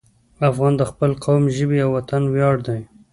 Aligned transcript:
افغان 0.49 0.73
د 0.77 0.83
خپل 0.91 1.11
قوم، 1.23 1.43
ژبې 1.55 1.79
او 1.85 1.89
وطن 1.97 2.23
ویاړ 2.27 2.55
دی. 2.67 2.81